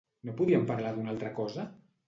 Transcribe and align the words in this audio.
No 0.29 0.33
podríem 0.39 0.65
parlar 0.71 0.95
d'una 0.95 1.13
altra 1.15 1.33
cosa? 1.43 1.71